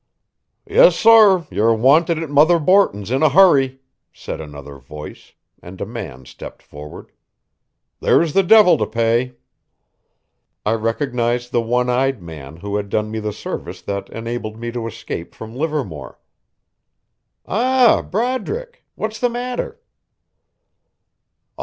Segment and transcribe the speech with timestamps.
[0.65, 3.81] "Yes, sor, you're wanted at Mother Borton's in a hurry,"
[4.11, 7.11] said another voice, and a man stepped forward.
[7.99, 9.35] "There's the divil to pay!"
[10.65, 14.71] I recognized the one eyed man who had done me the service that enabled me
[14.71, 16.17] to escape from Livermore.
[17.45, 19.79] "Ah, Broderick, what's the matter?"